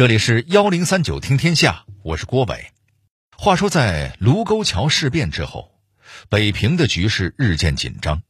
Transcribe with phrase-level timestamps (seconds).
[0.00, 2.68] 这里是幺零三九听天下，我是郭伟。
[3.36, 5.72] 话说，在卢沟桥事变之后，
[6.30, 8.22] 北平的局势日渐紧张。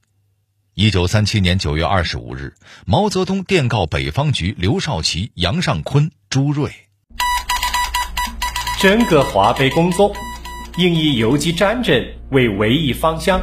[0.75, 2.55] 一九三七年九月二十五日，
[2.87, 6.73] 毛泽东电告北方局刘少奇、杨尚昆、朱瑞：
[8.83, 10.13] 整个华北工作
[10.77, 13.41] 应以游击战争为唯一方向，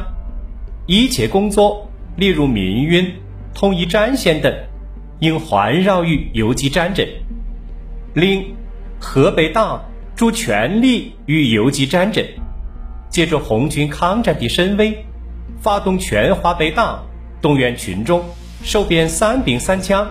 [0.85, 3.09] 一切工作，例如民运、
[3.53, 4.53] 统一战线等，
[5.21, 7.07] 应环绕于游击战争。
[8.17, 8.55] 令
[8.99, 12.25] 河北党主全力与游击战争，
[13.11, 15.05] 借助红军抗战的声威，
[15.61, 17.05] 发动全华北党，
[17.43, 18.25] 动员群众，
[18.63, 20.09] 收编三兵三枪，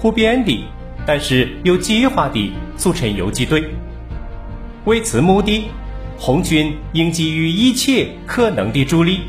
[0.00, 0.64] 普遍的，
[1.04, 3.62] 但是有计划的组成游击队。
[4.86, 5.68] 为此目的，
[6.16, 9.20] 红军应给予一切可能的助力。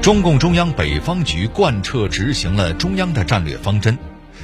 [0.00, 3.98] 中共中央北方局贯彻执行了中央的战略方针。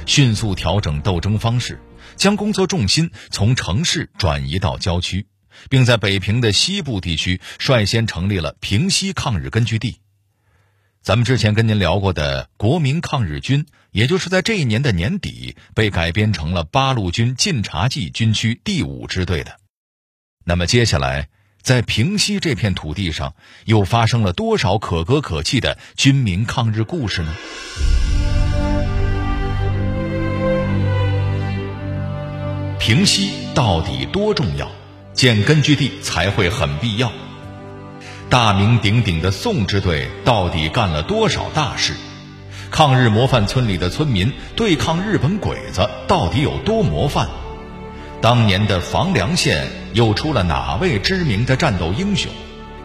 [0.05, 1.79] 迅速调整斗争方式，
[2.15, 5.27] 将工作重心从城市转移到郊区，
[5.69, 9.99] 并在北平的西部地区率先成立了平西抗日根据地。
[11.01, 19.57] 咱们之前跟您聊过的国民抗日军，也就是在这一年的年底被改编成了八路军晋察冀军区第五支队的。
[20.45, 21.27] 那么接下来，
[21.61, 27.33] 在平西这片土地上，又发生了多少可歌可泣的军民抗日故事呢？
[32.85, 34.69] 平西到底多重要？
[35.13, 37.13] 建根据地才会很必要。
[38.29, 41.93] 大名鼎鼎的宋支队到底干了多少大事？
[42.69, 47.29] 抗日模范村里的村民对抗日本鬼子到底有多模范？
[48.19, 52.29] 当年的房梁县又出了哪位知名的战斗英雄？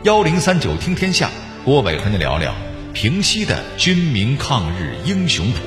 [0.05, 1.29] 幺零三九听天下，
[1.65, 2.55] 郭伟和你聊聊
[2.93, 5.59] 平西的军民抗日英雄谱。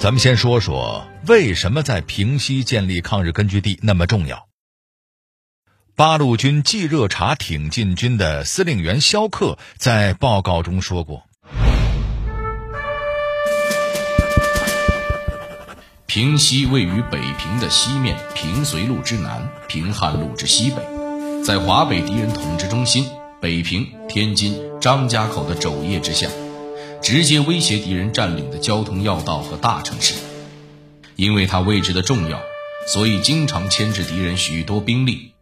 [0.00, 4.48] 咱们先说说为什么在平西建立抗日根据地那么重要。
[5.94, 11.24] 八路军冀热察挺进军的司令员肖克在报告中说过
[16.08, 20.76] ：“平西位于北平的西面，平绥路之南，平汉路之西北，
[21.44, 23.06] 在华北敌人统治中心
[23.38, 26.26] 北平、天津、张家口的肘腋之下。”
[27.02, 30.14] 直接威胁敌人占领的交通要道和大城市，
[31.16, 32.40] 因为它位置的重要，
[32.86, 35.32] 所以经常牵制敌人许多兵力。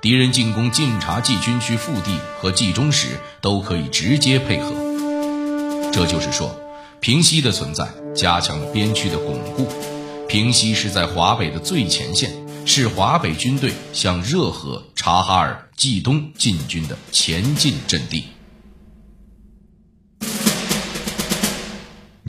[0.00, 4.70] 敌人进攻晋察冀军区腹地和冀中时，都可以直接配合。
[5.92, 6.54] 这就是说，
[7.00, 9.66] 平西的存在加强了边区的巩固。
[10.28, 12.30] 平西是在华北的最前线，
[12.64, 18.24] 是华北军队向热河、察哈尔、冀东进军的前进阵地。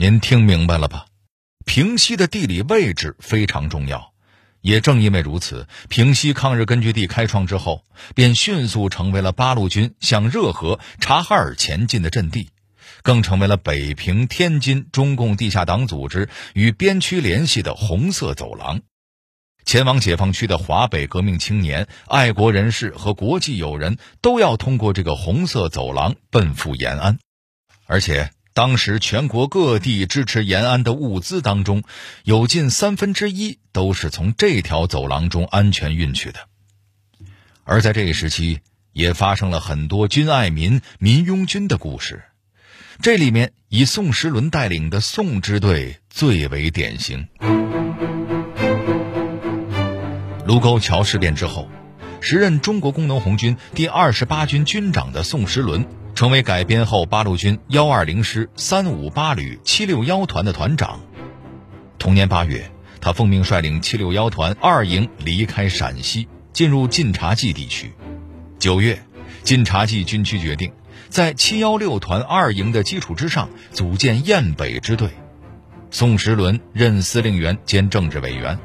[0.02, 1.08] 您听明白了吧？
[1.66, 4.14] 平西的地理位置非常重要，
[4.62, 7.84] 也正因为如此，平西抗日根据地开创之后，
[8.14, 12.48] 便迅速成为了八路军向热河、察哈尔前进的阵地，
[13.02, 18.80] 更成为了北平、天津中共地下党组织与边区联系的红色走廊。
[19.66, 27.18] 前往解放区的华北革命青年、爱国人士和国际友人都要通过这个红色走廊奔赴延安，
[27.84, 28.30] 而且。
[28.60, 31.82] 当时全国各地支持延安的物资当中，
[32.24, 36.40] 有近三分之一都是从这条走廊中安全运去的。
[37.64, 38.58] 而在这一时期，
[38.92, 42.22] 也发生了很多军爱民、民拥军的故事。
[43.00, 47.28] 这里面以宋时轮带领的宋支队最为典型。
[50.44, 51.66] 卢沟桥事变之后，
[52.20, 55.86] 时任中国工农红军第二十八军军长的宋时轮。
[56.20, 61.00] 成为改编后八路军幺二零师三五八旅七六幺团的团长。
[61.98, 62.70] 同年八月，
[63.00, 67.94] 他奉命率领七六幺团二营离开陕西，进入晋察冀地区。
[68.58, 69.02] 九月，
[69.44, 70.70] 晋察冀军区决定
[71.08, 75.08] 在七幺六团二营的基础之上组建雁北支队，
[75.90, 78.58] 宋时轮任司令员兼政治委员。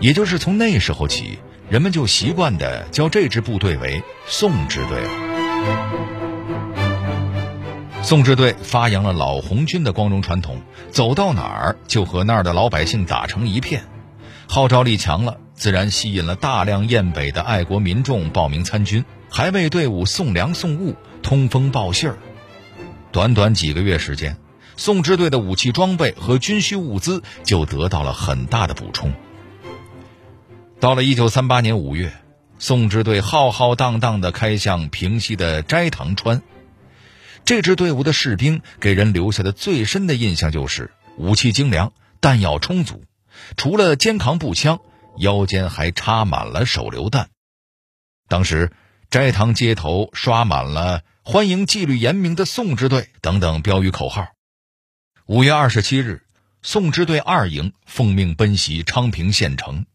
[0.00, 1.38] 也就是从那时候起，
[1.70, 6.17] 人们就习惯地叫这支部队为宋支队了。
[8.08, 13.84] 宋支队发扬了老红军的光荣传统，走到哪儿就和那儿的老百姓打成一片，
[14.48, 22.16] 号召力强了，自然吸引了大量雁北的爱国民众报名参军，还为队伍送粮送物、通风报信儿。
[23.12, 24.38] 短短几个月时间，
[24.78, 29.12] 宋支队的武器装备和军需物资就得到了很大的补充。
[30.80, 32.10] 到了一九三八年五月，
[32.58, 36.40] 宋支队浩浩荡荡地开向平西的斋堂川。
[37.48, 43.04] 这支队伍的士兵给人留下的最深的印象就是武器精良、弹药充足，
[43.56, 44.80] 除了肩扛步枪，
[45.16, 47.30] 腰间还插满了手榴弹。
[48.28, 48.70] 当时，
[49.08, 54.26] 斋堂街头刷满了“欢迎纪律严明的宋支队”等等标语口号。
[55.24, 56.24] 五月二十七日，
[56.60, 59.86] 宋支队二营奉命奔袭昌平县城。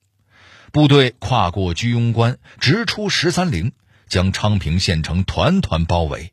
[0.72, 3.74] 部队跨过居庸关，直出十三陵，
[4.08, 6.33] 将昌平县城团团包围。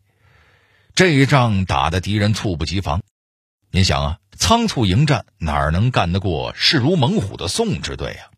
[0.94, 3.02] 这一仗打得敌人猝不及防。
[3.70, 8.30] 您想啊，仓促迎战，哪能干得过势如猛虎的宋支队啊？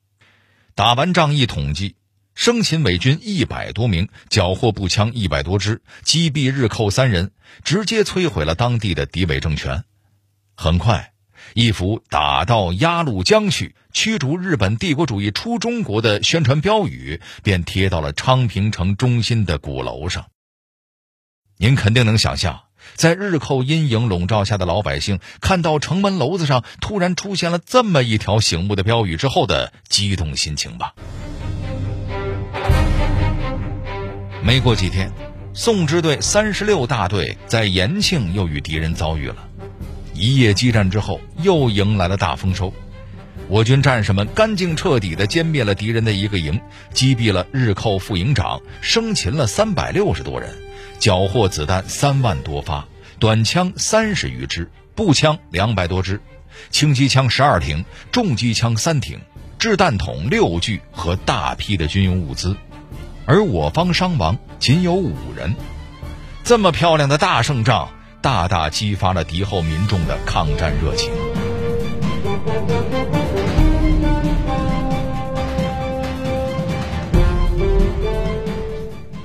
[0.75, 1.96] 打完仗一统计，
[2.34, 7.32] 生擒伪军一百多名，缴获步枪一百多支，击毙日寇三人，
[7.64, 9.84] 直接摧毁了当地的敌伪政权。
[10.56, 11.08] 很快。
[11.55, 20.28] 一幅“打到鸭绿江去，驱逐日本帝国主义出中国”的宣传标语便贴到了昌平城中心的鼓楼上。
[21.62, 22.62] 您肯定能想象，
[22.96, 30.92] 在日寇阴影笼罩下的老百姓看到城门楼子上突然出现了这么一条醒目的标语之后的激动心情吧。
[34.42, 35.12] 没过几天，
[35.54, 39.36] 宋支队三十六大队在延庆又与敌人遭遇了。
[40.14, 42.74] 一夜激战之后，又迎来了大丰收。
[43.46, 46.60] 我军战士们干净彻底地歼灭了敌人的一个营，
[46.92, 50.50] 击毙了日寇副营长，生擒了三百六十多人，
[51.02, 52.87] 缴获子弹三万多发，
[53.19, 56.20] 短枪三十余支，步枪两百多支，
[56.70, 59.19] 轻机枪十二挺，重机枪三挺，
[59.58, 62.56] 掷弹筒六具和大批的军用物资。
[63.26, 65.56] 而我方伤亡仅有五人。
[66.44, 67.88] 这么漂亮的大胜仗！
[68.20, 71.10] 大大激发了敌后民众的抗战热情。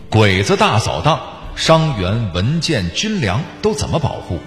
[0.10, 4.40] 鬼子大扫荡，伤员、文件、军粮都怎么保护？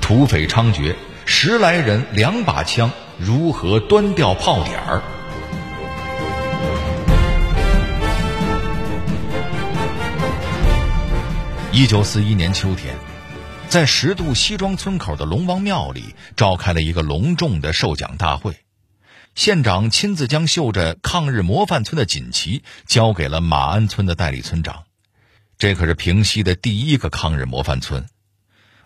[0.00, 0.94] 土匪猖獗，
[1.26, 5.02] 十来人两把枪，如何端掉炮点儿？
[11.72, 12.94] 一九四一年秋天。
[13.68, 18.56] 在十渡西庄村口的龙王庙里，召开了一个隆重的授奖大会。
[19.34, 24.84] 县长亲自将绣着抗日模范村的锦旗交给了马鞍村的代理村长。
[25.58, 28.04] 这可是平西的第一个抗日模范村，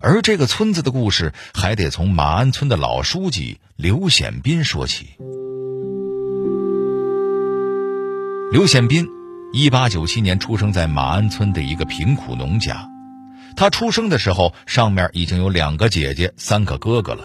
[0.00, 5.06] 而这个村子的故事还得从马鞍村的老书记刘显斌说起。
[8.52, 9.08] 刘显斌，
[9.52, 12.88] 一八九七年出生在马鞍村的一个贫苦农家。
[13.56, 17.24] 他出生的时候，上面已经有两个姐姐、三个哥哥了。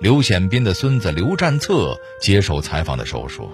[0.00, 3.48] 刘显斌的孙子刘占策接受采访的时候说：“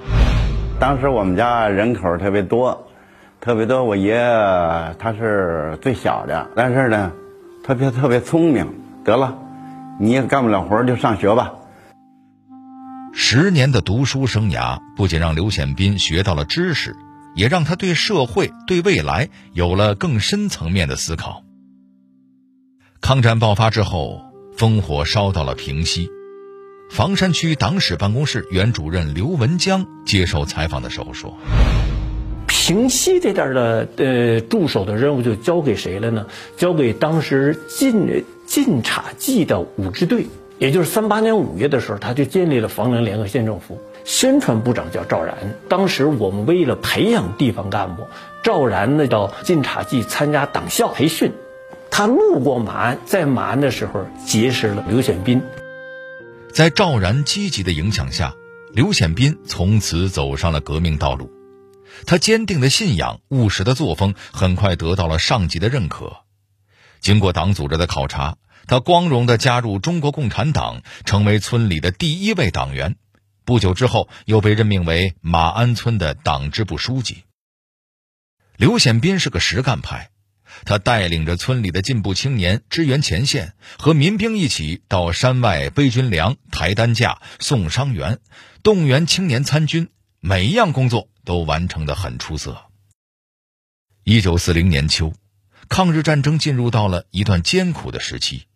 [0.81, 2.88] 当时我们家人口特别多，
[3.41, 3.85] 特别多。
[3.85, 7.13] 我爷爷他是最小的，但是呢，
[7.65, 8.67] 特别特别聪明。
[9.05, 9.39] 得了，
[9.99, 11.53] 你也干不了活，就上学吧。”
[13.15, 16.95] 十年的读书生涯不仅让刘显斌学到了知识，
[17.35, 21.43] 也让他对社会、对未来有了更深层面的思考。
[23.01, 24.21] 抗战爆发之后，
[24.57, 26.09] 烽火烧到了平西。
[26.91, 31.37] 房山区党史办公室原主任刘文江接受采访的时候说
[32.69, 36.27] ：“平西这点的呃驻守的任务就交给谁了呢？
[36.59, 40.27] 交给当时晋晋察冀的五支队。
[40.59, 43.81] 也就是三八年五月的时候，他就建立了房梁联合县政府。
[44.05, 45.57] 宣传部长叫赵然。
[45.71, 48.03] 当时我们为了培养地方干部，
[48.43, 51.33] 赵然呢到晋察冀参加党校培训。”
[51.91, 55.41] 他路过马鞍，在马鞍的时候结识了刘显斌。
[56.53, 58.35] 在赵然积极的影响下，
[58.75, 61.31] 刘显斌从此走上了革命道路。
[62.07, 66.25] 他坚定的信仰、务实的作风，很快得到了上级的认可。
[67.01, 68.37] 经过党组织的考察，
[68.67, 72.97] 他光荣的加入中国共产党，成为村里的第一位党员。
[73.45, 77.25] 不久之后，又被任命为马鞍村的党支部书记。
[78.57, 80.11] 刘显斌是个实干派。
[80.65, 88.19] 他带领着村里的进步青年支援前线，和民兵一起到山外背军粮、抬担架、送伤员，
[88.63, 89.89] 动员青年参军，
[90.21, 92.65] 每一样工作都完成的很出色。
[94.03, 95.13] 一九四零年秋，
[95.69, 98.47] 抗日战争进入到了一段艰苦的时期，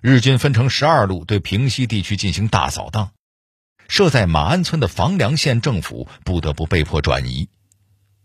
[0.00, 3.12] 日军分成十二路对平西地区进行大扫荡，
[3.86, 7.50] 设在马鞍村的房梁县政府不得不被迫转移，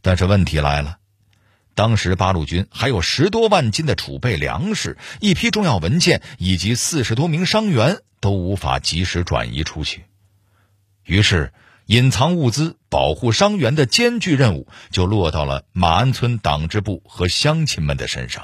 [0.01, 1.00] 但是问题来了。
[1.75, 10.05] 当时八路军还有十多万斤的储备粮食、一批重要文件以及四十多名伤员都无法及时转移出去。
[11.03, 11.53] 于是，
[11.89, 18.43] 隐藏物资、保护伤员的艰巨任务就落到了马鞍村党支部和乡亲们的身上。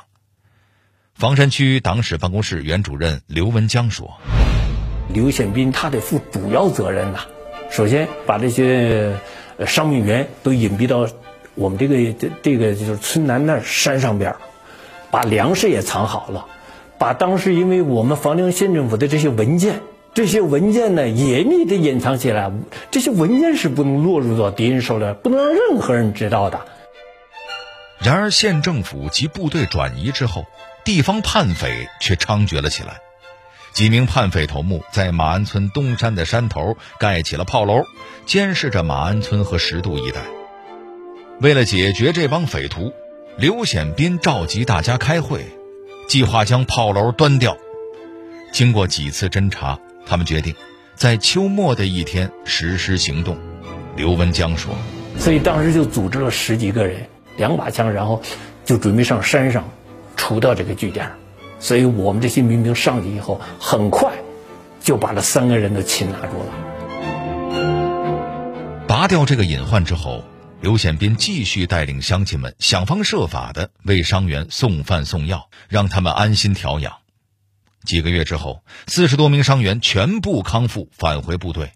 [1.14, 4.18] 房山区党史办公室原主任刘文江说
[5.14, 7.20] ：“刘显斌他得负主要责任呐，
[7.70, 9.16] 首先把这些
[9.68, 11.08] 伤病员都隐蔽到
[11.54, 14.36] 我们这个这这个就是村南那山上边，
[15.12, 16.48] 把粮食也藏好了，
[16.98, 19.82] 把当时因为我们房梁县政府的这些文件。”
[20.16, 22.50] 这些文件呢，严密的隐藏起来。
[22.90, 26.62] 这些文件是不能落入到敌人手里，不能让任何人知道的。
[28.00, 30.46] 然而，县政府及部队转移之后，
[30.86, 33.02] 地方叛匪却猖獗了起来。
[33.74, 37.84] 几名叛匪头目在马鞍村东山的山头盖起了炮楼，
[38.26, 40.22] 监视着马鞍村和十渡一带。
[41.42, 42.94] 为了解决这帮匪徒，
[43.36, 45.46] 刘显斌召集大家开会，
[46.08, 47.58] 计划将炮楼端掉。
[48.54, 49.78] 经过几次侦查。
[50.06, 50.56] 他们决定
[50.96, 53.38] 在秋末的一天实施行动。
[53.96, 54.76] 刘文江说
[55.18, 57.08] ：“所以当时就组织了十几个人，
[57.38, 58.22] 两把枪，然后
[58.66, 59.64] 就准备上山上
[60.18, 61.10] 除掉这个据点。
[61.60, 64.12] 所以我们这些民兵上去以后，很快
[64.82, 66.46] 就把这三个人的擒拿住了。
[68.88, 70.24] 拔掉这个隐患之后，
[70.60, 76.94] 刘显斌继续带领乡亲们想方设法的为伤员送饭送药，让他们安心调养。”
[77.86, 81.72] 几个月之后，四十多名伤员全部康复，返回部队。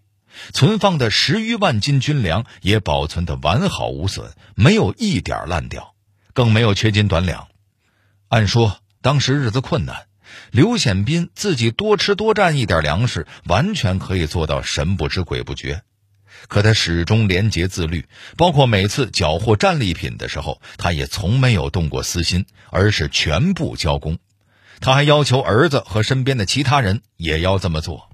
[0.54, 5.96] 存放的十余万斤军粮也保存得完好无损，没有一点烂掉，
[6.34, 7.48] 更没有缺斤短两。
[8.28, 10.08] 按说当时日子困难，
[10.51, 15.82] 刘显斌自己多吃多占一点粮食，完全可以做到神不知鬼不觉。
[16.48, 18.06] 可他始终廉洁自律，
[18.38, 24.20] 包括每次缴获战利品的时候，他也从没有动过私心，而是全部交公。
[24.81, 28.09] 他还要求儿子和身边的其他人也要这么做。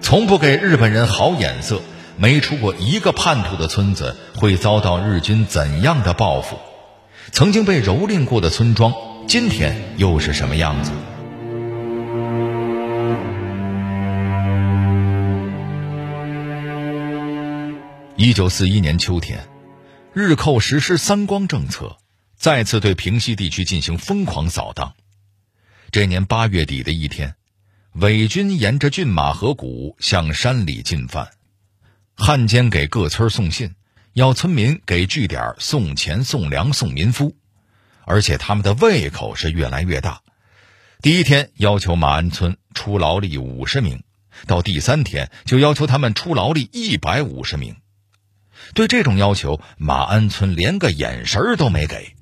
[0.00, 1.80] 从不给日本人好眼色，
[2.18, 6.58] 没出过一个叛徒的村子会遭到日军怎样的报复？
[7.30, 8.92] 曾经被蹂躏过的村庄，
[9.26, 10.90] 今天又是什么样子？
[18.24, 19.48] 一九四一年秋天，
[20.12, 21.98] 日寇实施“三光”政策，
[22.36, 24.94] 再次对平西地区进行疯狂扫荡。
[25.90, 27.34] 这年八月底的一天，
[27.94, 31.32] 伪军沿着骏马河谷向山里进犯，
[32.14, 33.74] 汉奸给各村送信，
[34.12, 37.34] 要村民给据点送钱、送粮、送民夫，
[38.04, 40.22] 而且他们的胃口是越来越大。
[41.00, 44.04] 第一天要求马鞍村出劳力五十名，
[44.46, 47.74] 到第三天就要求他们出劳力一百五十名。
[48.74, 52.14] 对这种要求，马鞍村连个眼神都没给。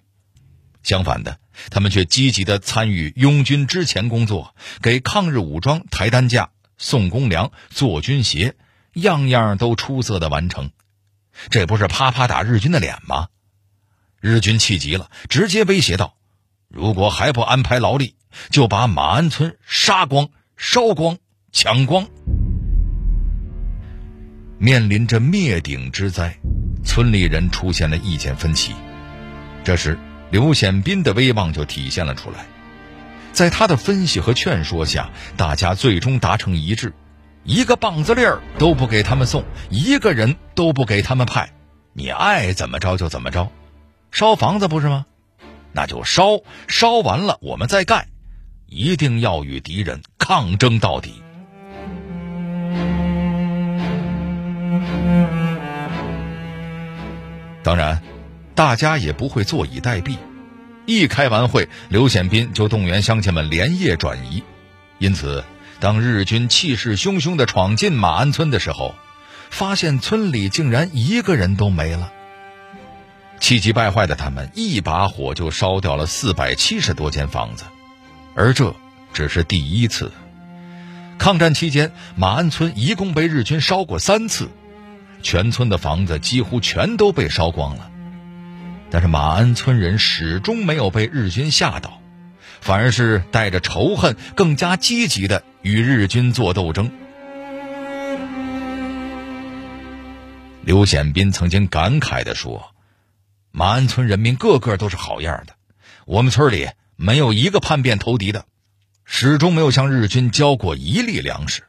[0.82, 1.38] 相反的，
[1.70, 8.56] 他们却积极的参与拥军之前工作，给抗日武装抬担架、送公粮、做军鞋，
[8.94, 10.70] 样样都出色的完成。
[11.50, 13.28] 这不是啪啪打日军的脸吗？
[14.20, 16.16] 日军气急了，直接威胁道
[16.68, 18.16] ：“如果还不安排劳力，
[18.50, 21.18] 就把马鞍村杀光、烧光、
[21.52, 22.08] 抢光。”
[24.62, 26.36] 面临着灭顶之灾，
[26.84, 28.74] 村里人出现了意见分歧。
[29.64, 29.98] 这时，
[30.30, 32.44] 刘显斌的威望就体现了出来。
[33.32, 36.92] 在他的分析和劝说下，大家最终达成一致：
[37.42, 41.54] 一个棒子粒儿都不给他们送，一个人都不给他们派。
[41.94, 43.50] 你爱怎么着就怎么着，
[44.10, 45.06] 烧房子不是吗？
[45.72, 48.08] 那就烧，烧完了我们再盖，
[48.66, 51.22] 一定要与敌人抗争到底。
[57.62, 58.02] 当然，
[58.54, 60.16] 大家也不会坐以待毙。
[60.86, 64.42] 一开完会，刘显斌就动员乡亲们连夜转移。
[64.98, 65.44] 因此，
[65.78, 68.94] 当日军气势汹汹地闯进马鞍村的时候，
[69.50, 72.12] 发现村里竟然一个人都没了。
[73.38, 77.64] 气急败坏的他们一把火就烧掉了四百七十多间房子，
[78.34, 78.74] 而这
[79.12, 80.10] 只是第一次。
[81.18, 84.48] 抗战期间，马鞍村一共被日军烧过三次。
[85.22, 87.90] 全村的房子几乎全都被烧光了，
[88.90, 92.00] 但是马鞍村人始终没有被日军吓倒，
[92.60, 96.90] 反而是带着仇恨，更加积极的与日军做斗争。
[100.62, 102.74] 刘显斌曾经感慨地说
[103.50, 105.54] ：“马鞍村人民个个都是好样的，
[106.04, 108.44] 我们村里没有一个叛变投敌的，
[109.04, 111.62] 始终没有向日军交过一粒粮食，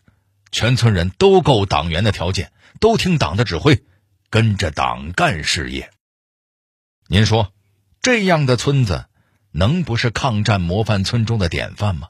[0.52, 3.84] 全村人都够党员的条件，都听党的指挥，
[4.30, 5.90] 跟着党干事业。
[7.08, 7.54] 您说，
[8.02, 9.06] 这样的村子
[9.52, 12.08] 能不是抗战模范村中的典范吗？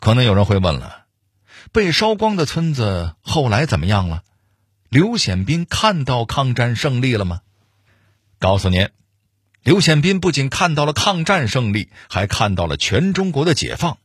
[0.00, 1.06] 可能有人会问了，
[1.72, 4.22] 被烧光的村子后来怎么样了？
[4.88, 7.40] 刘显斌看到抗战胜利了吗？
[8.38, 8.88] 告诉您，
[9.62, 13.98] 刘显斌不仅看到了抗战胜利，还看到了全中国的解放。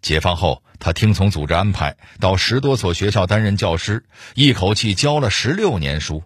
[0.00, 6.24] 解放后，他听从组织安排，到十多所学校担任教师，一口气教了十六年书。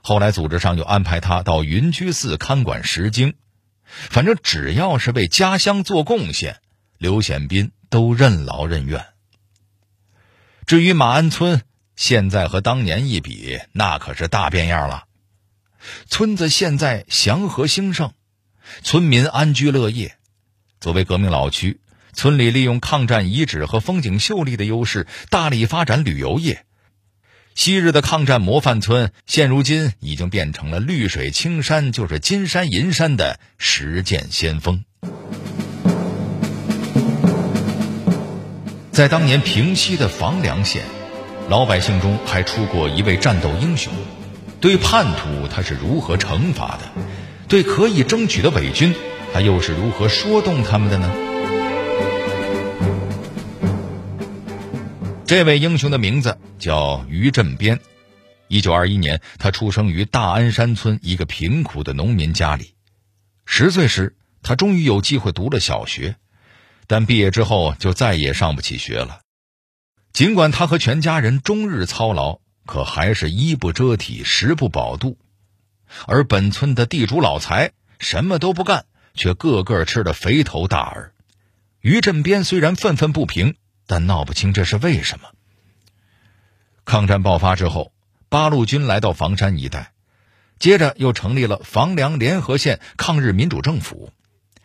[0.00, 3.34] 后来，组织上又安排他到云居寺看管石经。
[3.84, 6.60] 反正只要是为家乡做贡献，
[6.96, 9.06] 刘显斌都任劳任怨。
[10.66, 11.62] 至于马鞍村，
[11.94, 15.04] 现在和当年一比，那可是大变样了。
[16.06, 18.14] 村子现在祥和兴盛，
[18.82, 20.16] 村民安居乐业。
[20.80, 21.80] 作为革命老区。
[22.12, 26.64] 村里利用抗战遗址和风景秀丽的优势，大力发展旅游业。
[27.54, 34.84] 昔日的抗战模范村，现如今已经变成了绿水青山就是金山银山的实践先锋。
[38.90, 40.82] 在当年平西的房梁县，
[41.48, 43.92] 老百姓中还出过一位战斗英雄。
[44.60, 47.02] 对叛徒他是如何惩罚的？
[47.48, 48.94] 对可以争取的伪军，
[49.34, 51.10] 他又是如何说动他们的呢？
[55.32, 57.80] 这位英雄的名字叫于振边。
[58.48, 62.74] 一九二一年，他出生于大安山村一个贫苦的农民家里。
[63.46, 66.16] 十岁时，他终于有机会读了小学，
[66.86, 69.20] 但毕业之后就再也上不起学了。
[70.12, 75.16] 尽管他和全家人终日操劳，可还是衣不遮体，食不饱肚。
[76.04, 78.84] 而本村的地主老财什么都不干，
[79.14, 81.14] 却个个吃得肥头大耳。
[81.80, 83.54] 于振边虽然愤愤不平。
[83.86, 85.28] 但闹不清这是为什么。
[86.84, 87.92] 抗战爆发之后，
[88.28, 89.92] 八路军来到房山一带，
[90.58, 94.12] 接着又成立了房梁联合县抗日民主政府。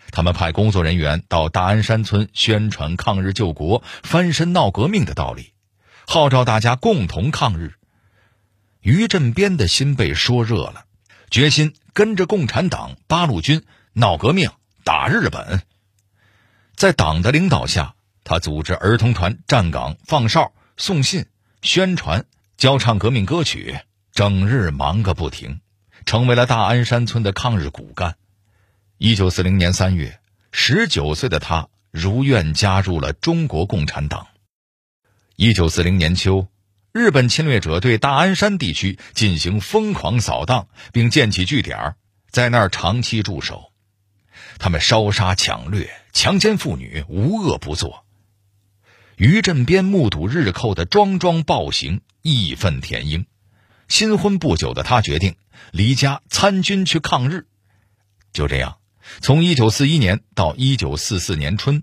[0.10, 5.54] 他们派工作人员到大安山村宣传抗日救国、翻身闹革命的道理，
[6.08, 7.74] 号召大家共同抗日。
[8.80, 10.86] 于振边的心被说热了，
[11.30, 14.50] 决心跟着共产党、八路军闹革命、
[14.86, 15.62] 打日本。
[16.76, 17.96] 在党的领导下。
[18.28, 21.28] 他组织儿童团站岗、放哨、送信、
[21.62, 22.26] 宣传、
[22.58, 23.80] 教唱革命歌曲，
[24.12, 25.62] 整日忙个不停，
[26.06, 28.18] 成为了大安山村的抗日骨干。
[28.98, 30.20] 一九四零年三月，
[30.52, 34.28] 十九岁的他如愿加入了中国共产党。
[35.38, 36.50] 一九四零年秋，
[36.92, 41.96] 日本侵略者对大安山地区进行疯狂扫荡，并建起据点，
[42.30, 43.72] 在那儿长期驻守。
[44.60, 48.04] 他们烧杀抢掠、强奸妇女，无恶不作。
[49.18, 53.26] 于振边目睹日寇的桩桩暴行，义愤填膺。
[53.88, 55.36] 新婚不久的他决定
[55.72, 57.48] 离家参军去抗日。
[58.32, 58.78] 就这样，
[59.20, 61.82] 从1941年到1944年春，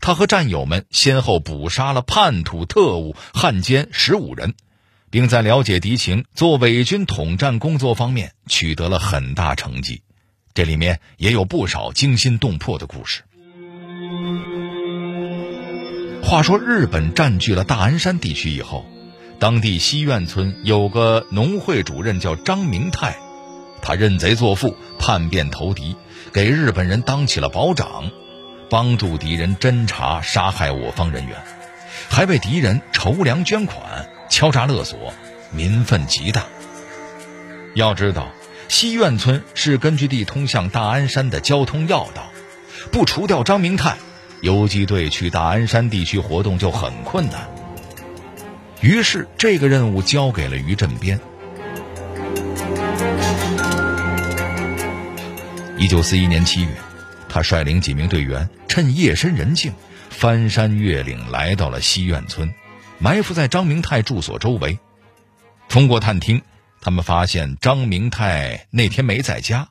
[0.00, 4.54] 他和战友们先后捕杀了叛徒、特务、汉奸十五人，
[5.10, 10.02] 并在了解敌情、做伪军统战工作方面取得了很大成绩。
[10.54, 13.22] 这里面也有不少惊心动魄的故事。
[16.28, 18.84] 话说，日本占据了大安山地区以后，
[19.38, 23.16] 当地西苑村有个农会主任叫张明泰，
[23.80, 25.96] 他认贼作父，叛变投敌，
[26.30, 28.10] 给日本人当起了保长，
[28.68, 31.34] 帮助敌人侦查、杀害我方人员，
[32.10, 35.14] 还为敌人筹粮捐款、敲诈勒索，
[35.50, 36.44] 民愤极大。
[37.74, 38.28] 要知道，
[38.68, 42.30] 西苑村是根据地通向大安山的交通要道，
[42.92, 43.96] 不除掉张明泰。
[44.40, 47.48] 游击队去大安山地区活动就很困难，
[48.80, 51.18] 于是这个任务交给了于振边。
[55.76, 56.70] 一九四一年七月，
[57.28, 59.72] 他率领几名队员，趁夜深人静，
[60.10, 62.52] 翻山越岭来到了西苑村，
[62.98, 64.78] 埋伏在张明泰住所周围。
[65.68, 66.42] 通过探听，
[66.80, 69.68] 他们发现张明泰那天没在家。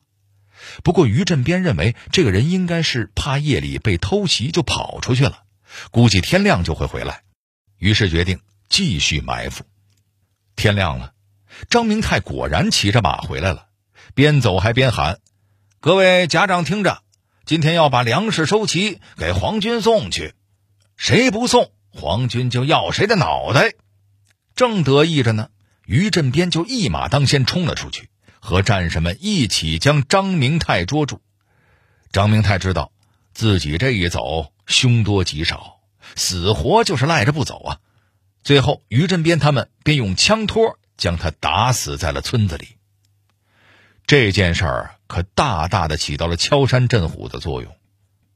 [0.83, 5.43] 不过，于振边认为这个人应该是怕夜里被偷袭就跑出去了，
[5.91, 7.23] 估计天亮就会回来，
[7.77, 9.63] 于是决定继续埋伏。
[10.55, 11.13] 天亮了，
[11.69, 13.67] 张明泰果然骑着马回来了，
[14.13, 15.19] 边走还边喊
[15.79, 17.03] ：“各位家长听着，
[17.45, 20.33] 今天要把粮食收齐，给皇军送去，
[20.95, 23.73] 谁不送，皇军就要谁的脑袋。”
[24.55, 25.49] 正得意着呢，
[25.85, 28.09] 于振边就一马当先冲了出去。
[28.39, 31.21] 和战士们一起将张明泰捉住。
[32.11, 32.91] 张明泰知道
[33.33, 35.79] 自己这一走，凶多吉少，
[36.15, 37.79] 死活就是赖着不走啊。
[38.43, 42.77] 最后，于振边他们便用枪托将他打死在了村子里。
[44.05, 47.75] 这件事儿可大大的起到了敲山震虎的作用，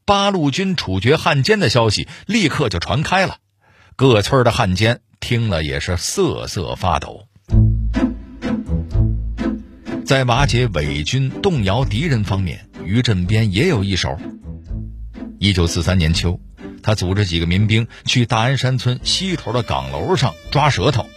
[0.04, 3.38] 八路军处决汉奸的消息立刻就传开了，
[3.96, 7.30] 各村的汉奸听了也是瑟瑟发抖。
[10.12, 14.20] 在瓦解伪军、动摇敌人方面，于振边也有一手。
[15.40, 16.38] 一九四三年秋，
[16.84, 21.08] 他组织几个民兵去大安山村西头的岗楼上抓舌头，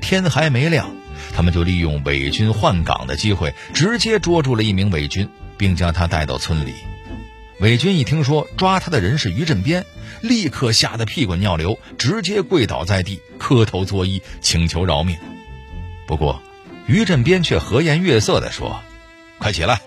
[0.00, 0.90] 天还没亮。
[1.32, 6.72] 他们就利用伪军换岗的机会，直接捉住了一名伪军，并将他带到村里。
[7.60, 9.86] 伪军一听说抓他的人是于振边，
[10.20, 15.16] 立刻吓得屁滚尿流，直接跪倒在地，磕头作揖，请求饶命。
[16.08, 16.42] 不过，
[16.90, 18.82] 于振边却和颜悦色地说
[19.38, 19.80] ：“快起来，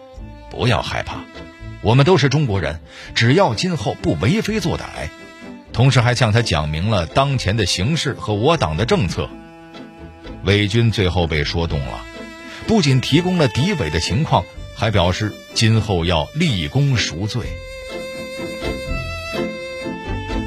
[0.50, 1.18] 不要害怕，
[1.82, 2.80] 我们都是中国人，
[3.14, 5.10] 只要今后不为非作歹。”
[5.74, 9.30] 同时还向他讲明了当前的形势和我党的政策。
[10.46, 12.06] 伪军最后被说动了，
[12.68, 17.48] 不仅提供了敌伪的情况，还表示今后要立功赎罪。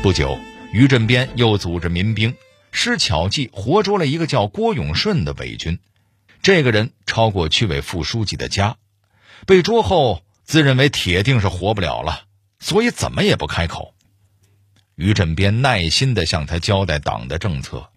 [0.03, 0.39] 不久，
[0.73, 2.35] 于振边又组织民兵，
[2.73, 5.79] 施巧计活捉了一个叫郭永顺的伪军。
[6.47, 8.77] 这个人超过区委副书记的家，
[9.49, 12.21] 被捉后自认为铁定是活不了了，
[12.61, 13.97] 所以怎么也不开口。
[14.95, 17.91] 于振边耐心地向他交代党的政策。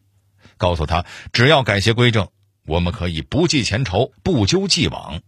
[0.58, 2.30] 告诉他，只要改邪归正，
[2.66, 5.22] 我们可以不计前仇，不究既往。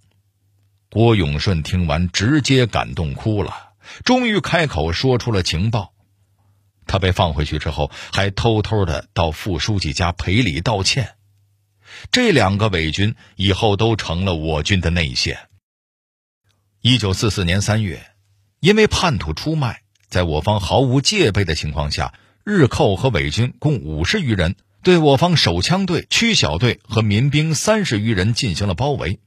[0.89, 5.93] 郭永顺听完，直接感动哭了，终于开口说出了情报。
[6.87, 11.13] 他被放回去之后，还偷偷的到副书记家赔礼道歉。
[12.11, 15.49] 这两个伪军以后都成了我军的内线。
[16.81, 18.11] 一九四四年三月，
[18.59, 24.55] 因为叛徒出卖，在我方毫无戒备的情况下，日寇和伪军共五十余人。
[24.83, 29.19] 对我方手枪队、区小队和民兵三十余人进行了包围，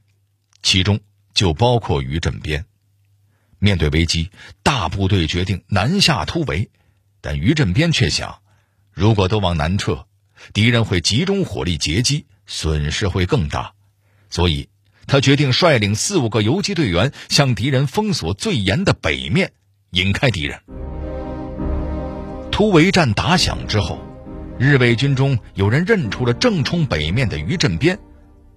[0.65, 0.99] 其中
[1.33, 2.65] 就包括于振边。
[3.61, 4.33] 面对危机，
[4.65, 6.71] 大部队决定南下突围，
[7.21, 8.41] 但于振边却想，
[8.91, 10.09] 如果都往南撤，
[10.53, 13.73] 敌人会集中火力截击，损失会更大，
[14.31, 14.69] 所以
[15.07, 19.53] 他决定率领四五个游击队员向敌人封锁最严的北面，
[19.91, 20.61] 引开敌人。
[22.51, 23.99] 突围战打响之后。
[24.57, 27.99] 日伪军中有人认出了正冲北面的于振边，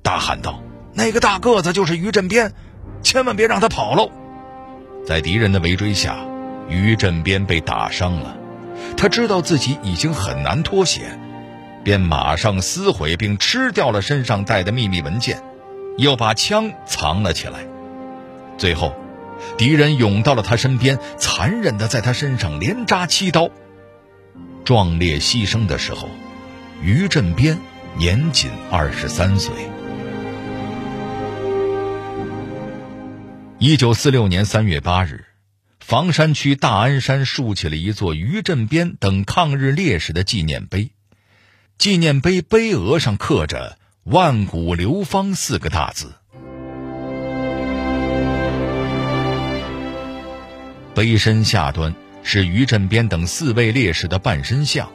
[0.04, 0.62] 大喊道
[0.93, 2.54] ：“那个大个子就是于振边，
[3.02, 4.12] 千万别让他跑喽！”
[5.08, 6.23] 在敌人的围追下，
[6.69, 8.38] 于振边被打伤了。
[8.95, 11.19] 他知道自己已经很难脱险，
[11.88, 15.41] 便马上撕毁并吃掉了身上带的秘密文件，
[15.97, 17.65] 又把枪藏了起来。
[18.58, 18.93] 最后，
[19.58, 23.50] 敌人涌到了他身边，残忍的在他身上连扎七刀。
[24.65, 26.10] 壮烈牺牲的时候，
[26.82, 27.58] 于振边
[27.97, 29.54] 年仅二十三岁。
[33.60, 35.23] 一九四六年三月八日，
[35.80, 40.91] 房山区大安山竖起了一座于振边等抗日烈士的纪念碑，
[41.77, 46.13] 纪念碑碑额上刻着“万古流芳”四个大字。
[50.93, 51.93] 碑身下端。
[52.29, 54.91] 是于振边等四位烈士的半身像，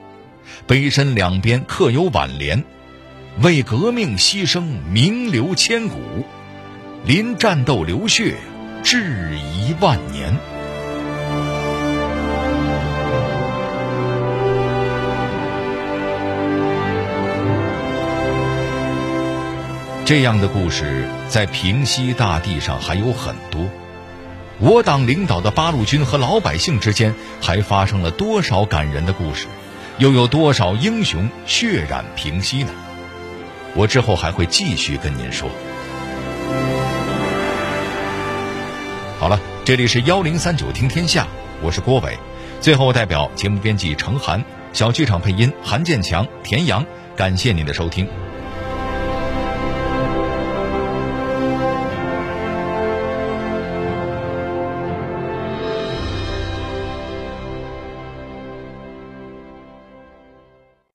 [0.66, 2.62] 碑身两边刻有挽联
[3.40, 5.96] ：“为革命牺牲，名留千古；
[7.06, 8.36] 临战斗流血，
[8.84, 10.36] 志遗万年。”
[20.04, 23.64] 这样的故事在平西大地上还有很多。
[24.58, 29.46] 我党领导的八路军和老百姓之间还发生了多少感人的故事，
[29.98, 32.70] 又有多少英雄血染平西呢？
[33.74, 35.48] 我之后还会继续跟您说。
[39.20, 41.28] 好了，这里是幺零三九听天下，
[41.62, 42.18] 我是郭伟。
[42.60, 46.84] 最后，代表节目编辑程涵、小剧场配音韩建强、田阳，
[47.16, 48.08] 感谢您的收听。